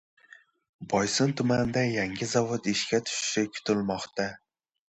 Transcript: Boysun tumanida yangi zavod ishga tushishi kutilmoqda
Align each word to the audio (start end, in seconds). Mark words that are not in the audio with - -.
Boysun 0.93 1.35
tumanida 1.41 1.83
yangi 1.97 2.31
zavod 2.33 2.71
ishga 2.75 3.03
tushishi 3.11 3.47
kutilmoqda 3.55 4.31